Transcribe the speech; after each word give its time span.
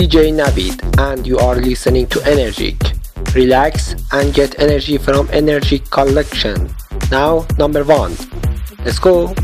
DJ 0.00 0.32
Navid 0.32 0.80
and 0.98 1.26
you 1.26 1.36
are 1.36 1.56
listening 1.56 2.06
to 2.06 2.20
Energic. 2.20 2.80
Relax 3.34 3.94
and 4.12 4.32
get 4.32 4.58
energy 4.58 4.96
from 4.96 5.28
Energy 5.30 5.80
Collection. 5.90 6.74
Now, 7.10 7.44
number 7.58 7.84
one. 7.84 8.16
Let's 8.82 8.98
go. 8.98 9.34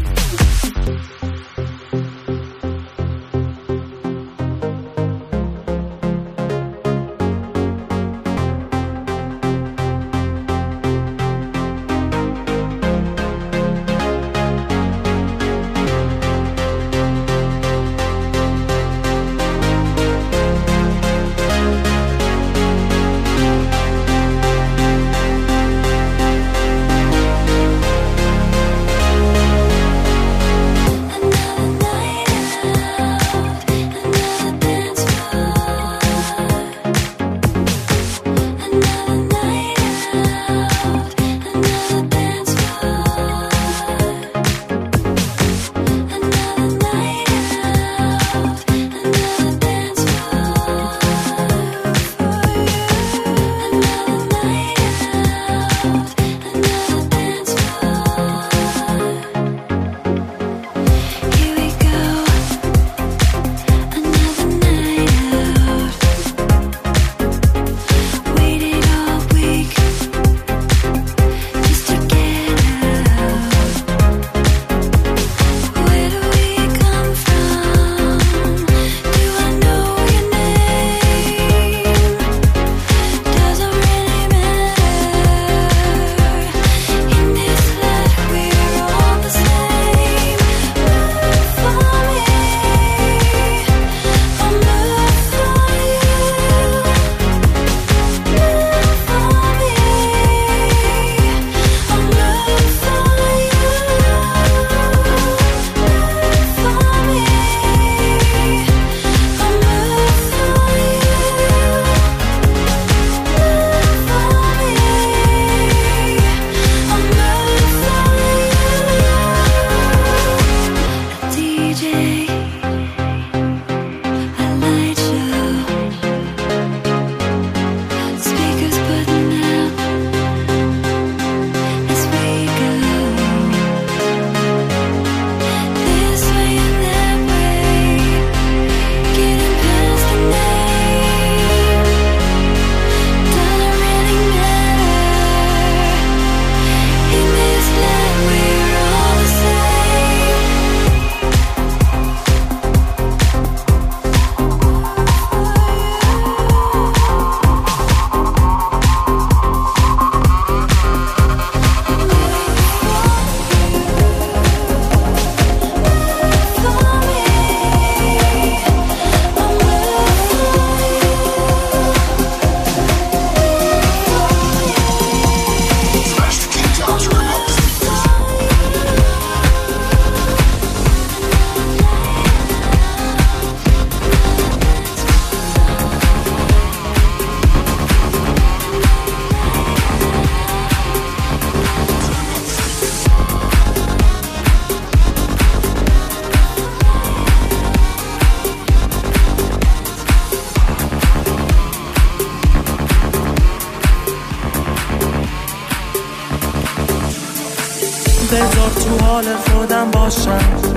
دنبال 209.17 209.37
خودم 209.37 209.91
باشم 209.91 210.76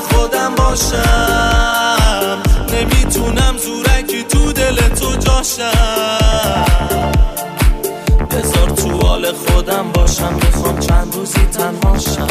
خودم 0.00 0.54
باشم. 0.54 2.42
نمی‌تونم 2.72 3.56
زورکی 3.58 4.22
تو 4.22 4.52
دل 4.52 4.76
تو 4.76 5.16
جاشم. 5.16 6.64
بذار 8.30 8.70
تو 8.70 9.06
حال 9.06 9.32
خودم 9.32 9.92
باشم. 9.92 10.34
می‌خوام 10.34 10.78
چند 10.78 11.14
روزی 11.14 11.46
تنهاشم 11.46 12.28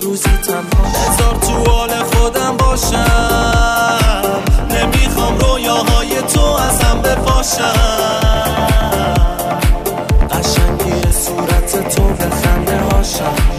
روزی 0.00 0.30
تنها 0.46 0.82
بذار 0.92 1.34
تو 1.40 1.70
حال 1.70 1.90
خودم 1.90 2.56
باشم. 2.56 4.42
نمی‌خوام 4.70 5.38
رویاهای 5.38 6.22
تو 6.22 6.40
ازم 6.40 7.02
بپاشم. 7.02 7.72
قشنگی 10.30 11.12
صورت 11.12 11.94
تو 11.96 12.02
به 12.02 12.30
خنده 12.30 12.78
هاشم. 12.78 13.51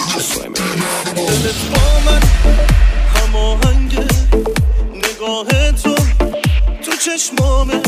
چشمامه 7.05 7.81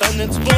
تنت 0.00 0.49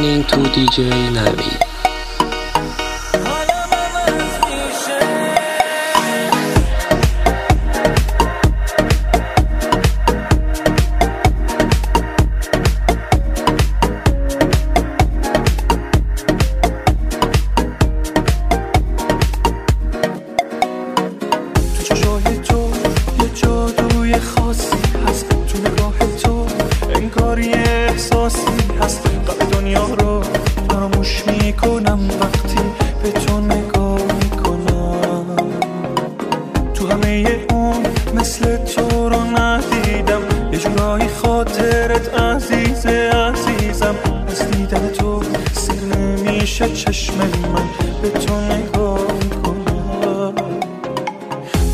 listening 0.00 0.22
to 0.24 0.36
DJ 0.50 1.10
Navid. 1.10 1.67
خاطرت 41.58 42.14
عزیز 42.14 42.86
عزیزم. 42.86 43.94
از 44.28 44.50
دیدن 44.50 44.88
تو 44.88 45.22
سیر 45.52 45.96
نمیشه 45.96 46.68
چشم 46.68 47.14
من 47.16 47.68
به 48.02 48.08
تو 48.08 48.40
نگاه 48.40 49.00
می‌کنم. 49.22 50.34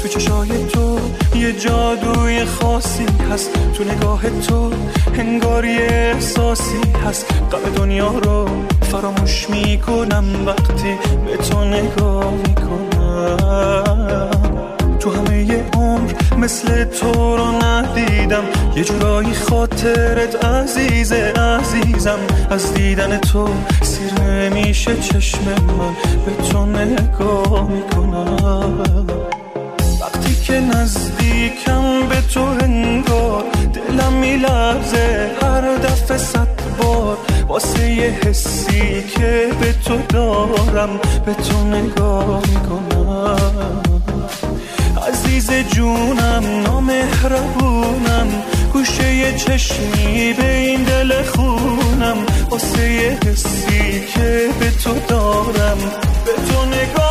تو 0.02 0.08
چشای 0.08 0.66
تو 0.72 0.98
یه 1.34 1.52
جادوی 1.52 2.44
خاصی 2.44 3.06
هست. 3.32 3.50
تو 3.74 3.84
نگاه 3.84 4.40
تو 4.40 4.72
انگار 5.14 5.64
یه 5.64 5.88
احساسی 5.90 6.92
هست. 7.06 7.26
قلب 7.50 7.74
دنیا 7.76 8.18
رو 8.18 8.48
فراموش 8.80 9.50
می‌کنم 9.50 10.24
وقتی 10.46 10.98
به 11.26 11.36
تو 11.36 11.64
نگاه 11.64 12.30
می‌کنم. 12.34 14.30
تو 15.00 15.10
همه 15.10 15.64
مثل 16.38 16.84
تو 16.84 17.36
رو 17.36 17.46
ندیدم. 17.62 18.44
یه 18.76 18.84
جورایی 18.84 19.34
خاطرت 19.34 20.44
عزیز 20.44 21.12
عزیزم. 21.12 22.18
از 22.50 22.74
دیدن 22.74 23.18
تو 23.18 23.48
سیر 23.82 24.20
نمیشه 24.20 24.96
چشم 24.96 25.38
من. 25.44 25.94
به 26.26 26.48
تو 26.48 26.66
نگاه 26.66 27.68
می‌کنم. 27.70 29.06
وقتی 30.00 30.34
که 30.44 30.60
نزدیکم 30.60 32.08
به 32.08 32.20
تو 32.34 32.40
انگار 32.40 33.44
دلم 33.72 34.12
میلرزه. 34.12 35.30
هر 35.42 35.76
دفعه 35.76 36.18
صد 36.18 36.48
بار 36.78 37.16
واسه 37.48 37.90
یه 37.90 38.18
حسی 38.24 39.02
که 39.02 39.50
به 39.60 39.72
تو 39.84 39.98
دارم. 40.08 40.90
به 41.26 41.34
تو 41.34 41.64
نگاه 41.64 42.40
می‌کنم. 42.40 43.83
عزیز 45.36 45.50
جونم 45.68 46.62
نامهربونم. 46.62 48.28
گوشه 48.72 49.32
چشمی 49.32 50.32
به 50.32 50.54
این 50.56 50.82
دل 50.82 51.22
خونم. 51.22 52.16
واسه 52.50 53.18
حسی 53.26 54.00
که 54.14 54.48
به 54.60 54.70
تو 54.70 54.94
دارم. 55.08 55.78
به 56.24 56.32
تو 56.32 56.64
نگاه 56.64 57.03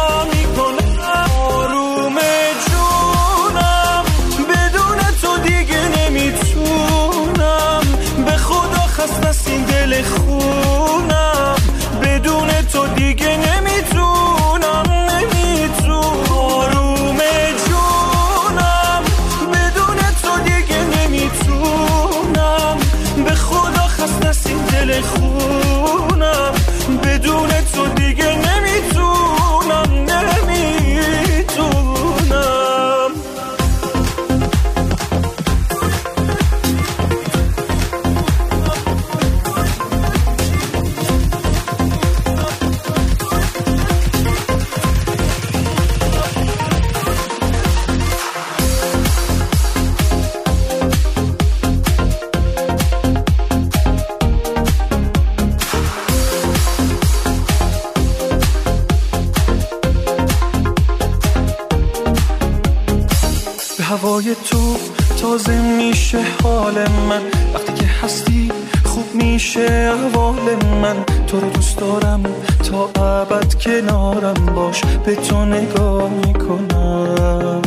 به 66.73 66.79
حال 66.79 66.89
من. 67.09 67.21
وقتی 67.53 67.73
که 67.73 67.85
هستی 68.03 68.51
خوب 68.83 69.05
میشه 69.13 69.93
احوال 69.95 70.55
من. 70.81 70.95
تو 71.27 71.39
رو 71.39 71.49
دوست 71.49 71.77
دارم 71.77 72.23
تا 72.63 73.01
ابد 73.03 73.53
کنارم 73.53 74.45
باش. 74.55 74.81
به 75.05 75.15
تو 75.15 75.45
نگاه 75.45 76.09
می‌کنم. 76.09 77.61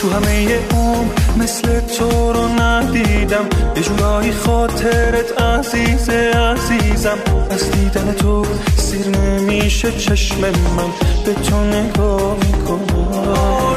تو 0.00 0.10
همه 0.10 0.58
اون 0.72 1.10
مثل 1.38 1.80
تو 1.80 2.32
رو 2.32 2.48
ندیدم. 2.62 3.44
یه 3.76 3.82
جورایی 3.82 4.32
خاطرت 4.32 5.40
عزیز 5.40 6.08
عزیزم. 6.08 7.18
از 7.50 7.70
دیدن 7.70 8.12
تو 8.12 8.46
سیر 8.76 9.08
نمیشه 9.08 9.92
چشم 9.92 10.40
من. 10.40 10.90
به 11.24 11.34
تو 11.34 11.64
نگاه 11.64 12.36
می‌کنم. 12.36 13.71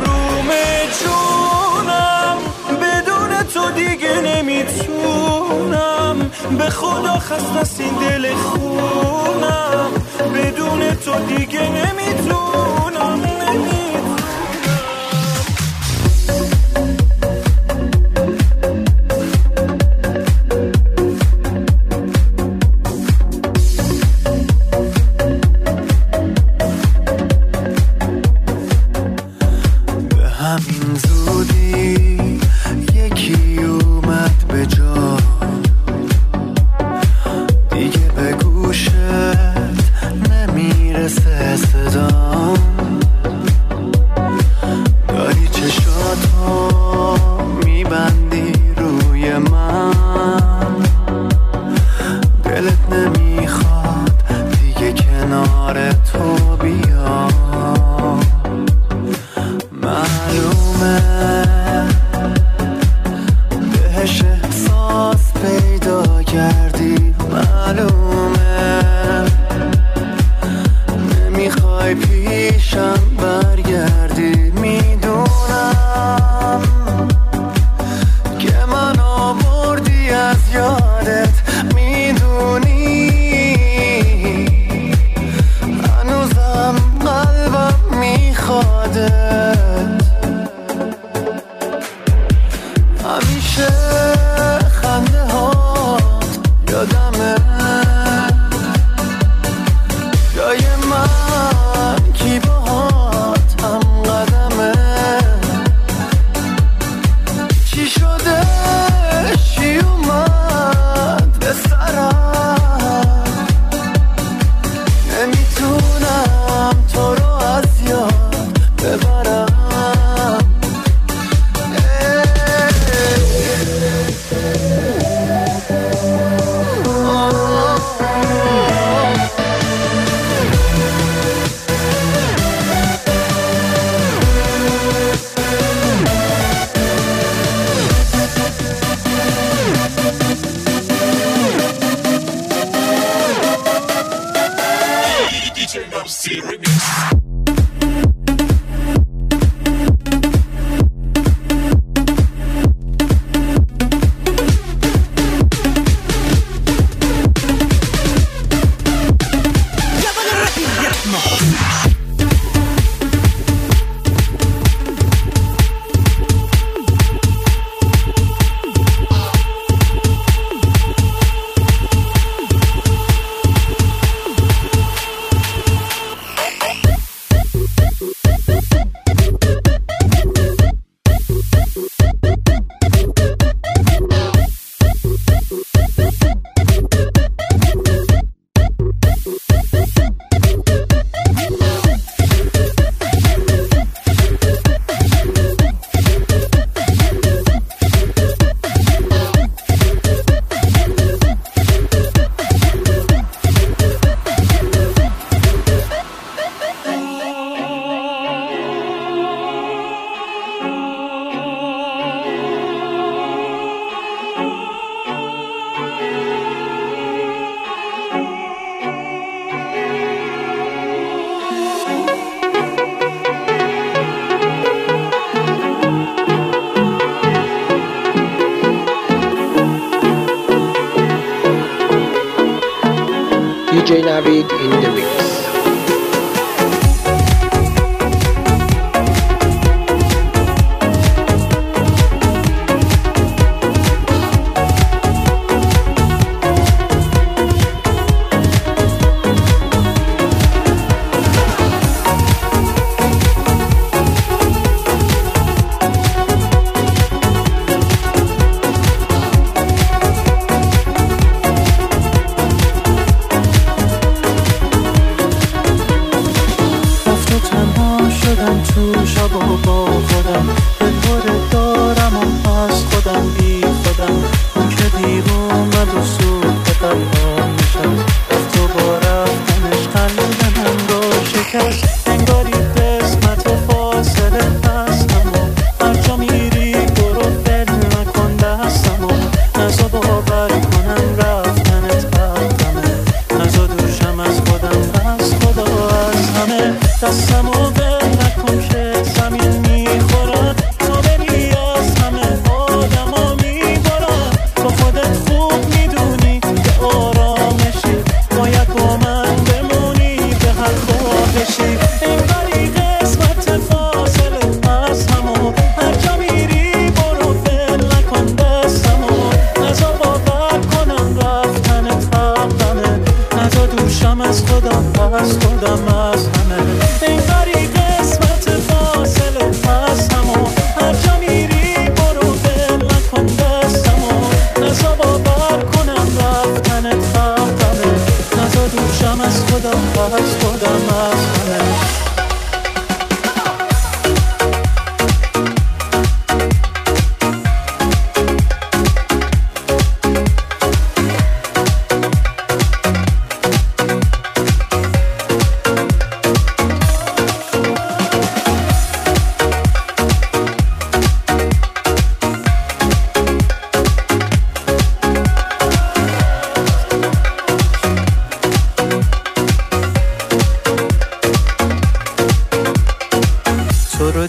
نمی‌تونم. 4.45 6.31
به 6.57 6.69
خدا 6.69 7.19
خست 7.19 7.79
این 7.79 7.93
دل 7.93 8.33
خونم. 8.33 9.91
بدون 10.35 10.95
تو 10.95 11.11
دیگه 11.35 11.61
نمی‌تونم. 11.61 12.85
نمی‌تونم. 12.95 13.84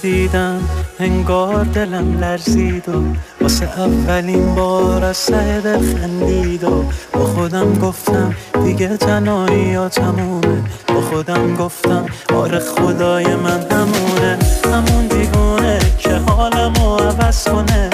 دیدم 0.03 0.61
انگار 0.99 1.65
دلم 1.65 2.19
لرزید 2.21 2.89
و 2.89 3.03
واسه 3.41 3.81
اولین 3.81 4.55
بار 4.55 5.05
از 5.05 5.17
سه 5.17 5.61
دل 5.61 5.79
خندید 5.79 6.65
و 6.65 6.85
با 7.13 7.25
خودم 7.25 7.75
گفتم 7.75 8.35
دیگه 8.65 8.97
تنهایی 8.97 9.59
یا 9.59 9.89
تمومه 9.89 10.63
با 10.89 11.01
خودم 11.01 11.57
گفتم 11.57 12.07
آره 12.35 12.59
خدای 12.59 13.37
من 13.37 13.67
همونه. 13.71 14.39
همون 14.65 15.07
دیوونه 15.07 15.79
که 15.99 16.11
حالمو 16.11 16.97
عوض 16.97 17.45
کنه. 17.45 17.91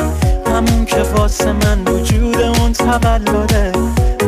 همون 0.46 0.84
که 0.84 1.02
واسه 1.02 1.52
من 1.52 1.84
وجود 1.84 2.40
اون 2.40 2.72
تولده 2.72 3.72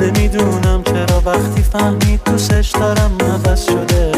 نمی‌دونم 0.01 0.83
چرا 0.85 1.23
وقتی 1.27 1.63
فهمید 1.63 2.21
دوستش 2.25 2.71
دارم 2.71 3.19
عوض 3.21 3.65
شده. 3.65 4.13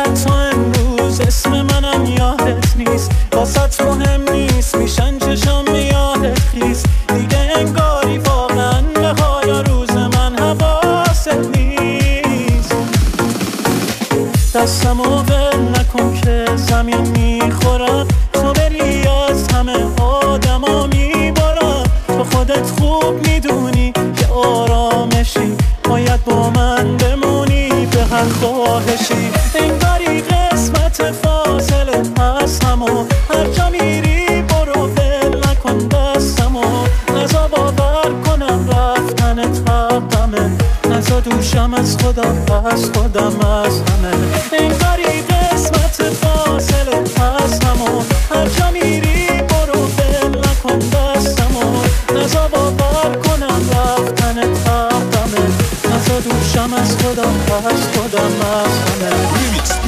حتی 0.00 0.30
امروز. 0.30 1.20
اسم 1.20 1.50
منم 1.50 2.04
یادت 2.04 2.76
نیست. 2.76 3.10
واسط 3.32 3.80
مهم 3.80 4.22
نیست. 4.32 4.74
میشن 4.76 5.18
چشم 5.18 5.64
یادت 5.74 6.38
خیست 6.38 6.86
دیگه 7.08 7.38
انگاری 7.56 8.18
واقعا 8.18 8.82
های 9.18 9.62
روز 9.66 9.90
من 9.90 10.38
حواست 10.38 11.28
نیست. 11.28 12.74
دستم 14.54 15.00
و 15.00 15.22
نکن 15.80 16.20
که 16.24 16.44
زمین 16.56 17.00
می‌خورم. 17.00 18.08
تو 18.32 18.52
بری 18.52 19.08
از 19.08 19.48
همه 19.48 19.76
آدما 20.02 20.86
میبارم 20.86 21.84
تو 22.08 22.24
خودت 22.24 22.70
خوب 22.70 23.28
می‌دونی 23.28 23.92
که 24.16 24.26
آرامشی. 24.26 25.56
باید 25.84 26.24
با 26.24 26.50
من 26.50 26.96
بمونی. 26.96 27.86
به 27.86 28.04
هر 28.04 28.28
خواهشی. 28.28 29.30
خودم 42.10 42.44
پس 42.44 42.90
خودم 42.94 43.40
از 43.40 43.80
همه. 43.80 44.14
انگاری 44.52 45.22
قسمت 45.22 46.02
فاصله 46.02 46.96
هست 46.96 47.64
همو. 47.64 48.02
هر 48.30 48.46
جا 48.48 48.70
میری 48.70 49.26
برو 49.26 49.82
ول 49.82 50.38
نکن 50.38 50.78
دستمو. 50.78 51.82
نزا 52.14 52.48
باور 52.48 53.16
کنم 53.16 53.70
رفتن 53.70 54.38
حقمه 54.38 55.46
نزا 55.84 56.20
دوشم 56.20 56.74
از 56.74 56.96
خودم 56.96 57.34
پس 57.46 57.98
خودم 57.98 58.32
از 58.40 58.78
همه. 58.78 59.79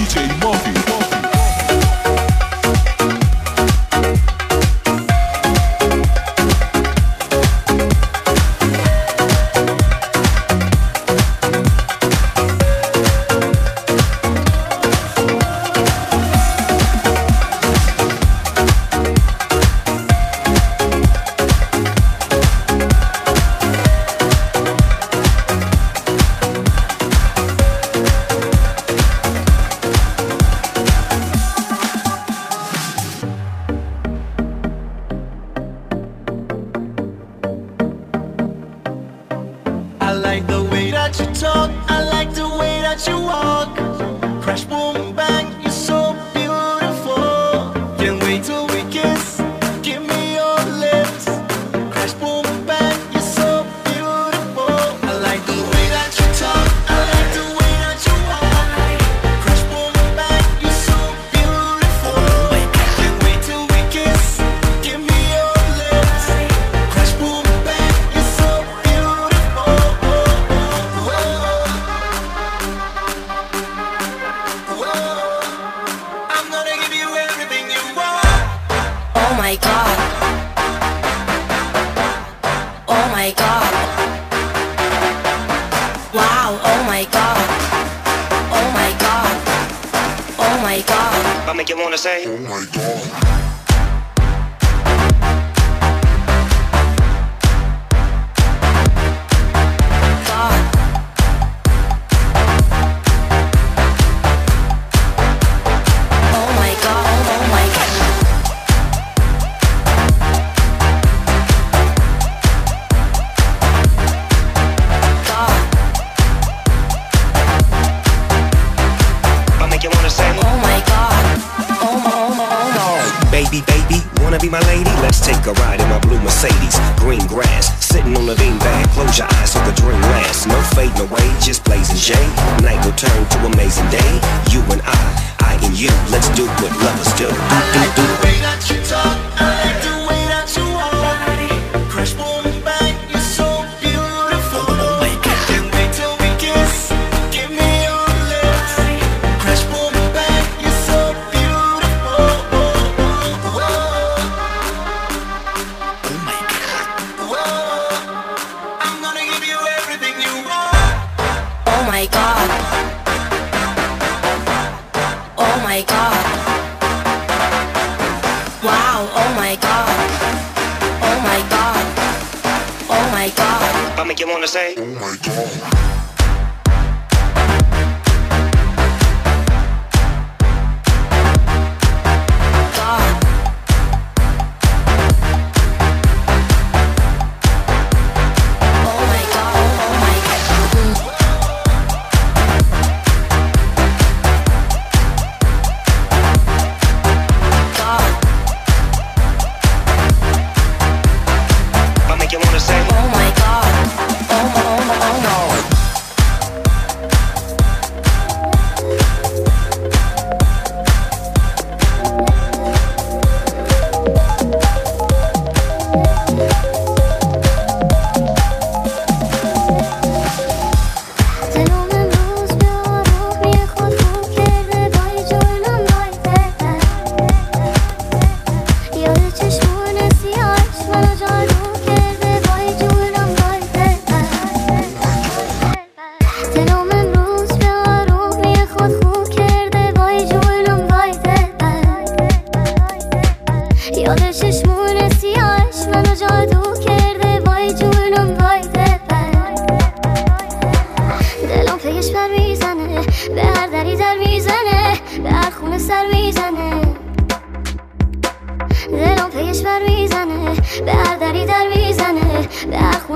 Wow, 86.14 86.61
oh 86.62 86.85
my 86.85 87.05
god. 87.11 87.48
Oh 88.53 88.70
my 88.75 88.92
god. 89.01 89.35
Oh 90.38 90.61
my 90.62 90.83
god. 90.87 91.48
I 91.48 91.55
make 91.57 91.70
you 91.70 91.77
wanna 91.79 91.96
say, 91.96 92.27
Oh 92.27 92.37
my 92.37 92.66
god. 92.70 93.22
God. 93.22 93.32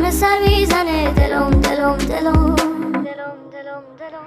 به 0.06 0.12
سر 0.12 0.38
می‌زنه. 0.38 1.10
دلم 1.10 1.50
دلم 1.50 1.96
دلم. 1.96 2.54
دلم 2.54 3.38
دلم 3.52 3.82
دلم. 3.98 4.26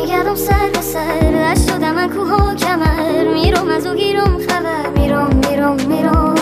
میگردم 0.00 0.34
سر 0.34 0.70
به 0.72 0.80
سر 0.80 1.20
دست 1.34 1.70
شده 1.70 1.92
من 1.92 2.08
کوه 2.08 2.32
و 2.32 2.54
کمر. 2.54 3.34
میرم 3.34 3.68
از 3.68 3.86
او 3.86 3.94
گیرم 3.94 4.38
خبر 4.48 4.88
میرم 4.96 5.30
میرم 5.50 5.76
میرم. 5.88 6.34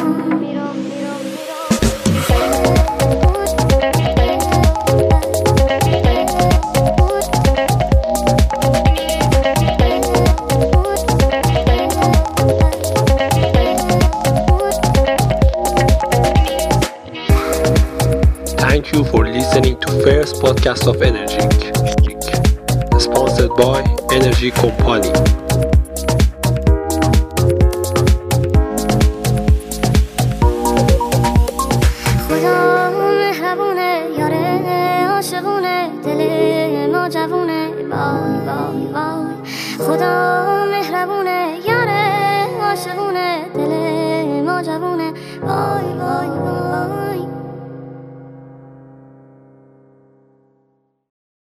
Thank 18.59 18.93
you 18.93 19.05
for 19.05 19.27
listening 19.27 19.77
to 19.81 19.89
first 20.05 20.35
podcast 20.43 20.87
of 20.87 21.03
Energy. 21.03 21.78
Company. 24.39 25.38